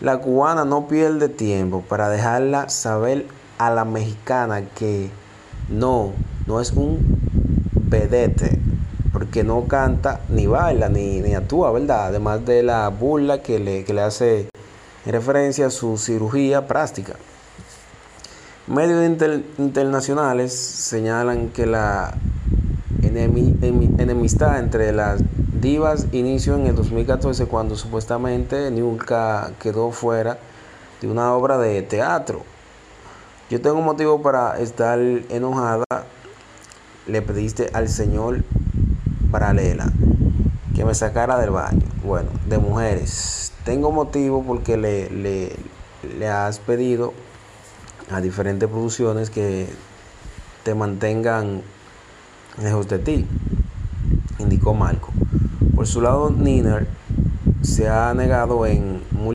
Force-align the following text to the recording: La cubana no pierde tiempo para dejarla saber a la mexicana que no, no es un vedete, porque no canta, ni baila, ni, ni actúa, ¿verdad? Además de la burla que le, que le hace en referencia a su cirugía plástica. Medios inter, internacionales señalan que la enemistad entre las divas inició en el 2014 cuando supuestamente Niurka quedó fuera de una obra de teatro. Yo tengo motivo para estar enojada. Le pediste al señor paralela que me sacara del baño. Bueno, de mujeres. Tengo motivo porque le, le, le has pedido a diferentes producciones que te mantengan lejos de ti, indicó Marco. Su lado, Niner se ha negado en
La 0.00 0.18
cubana 0.18 0.64
no 0.64 0.88
pierde 0.88 1.28
tiempo 1.28 1.82
para 1.88 2.10
dejarla 2.10 2.68
saber 2.68 3.26
a 3.58 3.70
la 3.70 3.84
mexicana 3.86 4.62
que 4.74 5.10
no, 5.70 6.12
no 6.46 6.60
es 6.60 6.72
un 6.72 6.98
vedete, 7.72 8.58
porque 9.12 9.42
no 9.42 9.64
canta, 9.64 10.20
ni 10.28 10.46
baila, 10.46 10.90
ni, 10.90 11.20
ni 11.20 11.34
actúa, 11.34 11.72
¿verdad? 11.72 12.08
Además 12.08 12.44
de 12.44 12.62
la 12.62 12.88
burla 12.88 13.42
que 13.42 13.58
le, 13.58 13.84
que 13.84 13.94
le 13.94 14.02
hace 14.02 14.48
en 15.06 15.12
referencia 15.12 15.68
a 15.68 15.70
su 15.70 15.96
cirugía 15.96 16.66
plástica. 16.66 17.14
Medios 18.66 19.06
inter, 19.06 19.44
internacionales 19.58 20.52
señalan 20.52 21.48
que 21.48 21.64
la 21.64 22.14
enemistad 23.02 24.58
entre 24.58 24.92
las 24.92 25.20
divas 25.60 26.06
inició 26.12 26.56
en 26.56 26.66
el 26.66 26.74
2014 26.74 27.46
cuando 27.46 27.76
supuestamente 27.76 28.70
Niurka 28.70 29.52
quedó 29.60 29.90
fuera 29.90 30.38
de 31.00 31.08
una 31.08 31.32
obra 31.34 31.58
de 31.58 31.82
teatro. 31.82 32.42
Yo 33.50 33.60
tengo 33.60 33.80
motivo 33.80 34.22
para 34.22 34.58
estar 34.58 34.98
enojada. 34.98 35.84
Le 37.06 37.22
pediste 37.22 37.70
al 37.72 37.88
señor 37.88 38.42
paralela 39.30 39.92
que 40.74 40.84
me 40.84 40.94
sacara 40.94 41.38
del 41.38 41.50
baño. 41.50 41.86
Bueno, 42.04 42.30
de 42.46 42.58
mujeres. 42.58 43.52
Tengo 43.64 43.92
motivo 43.92 44.42
porque 44.42 44.76
le, 44.76 45.10
le, 45.10 45.52
le 46.18 46.28
has 46.28 46.58
pedido 46.58 47.12
a 48.10 48.20
diferentes 48.20 48.68
producciones 48.68 49.30
que 49.30 49.68
te 50.62 50.74
mantengan 50.74 51.62
lejos 52.60 52.88
de 52.88 52.98
ti, 52.98 53.26
indicó 54.38 54.74
Marco. 54.74 55.12
Su 55.86 56.00
lado, 56.00 56.30
Niner 56.30 56.88
se 57.62 57.88
ha 57.88 58.12
negado 58.12 58.66
en 58.66 59.00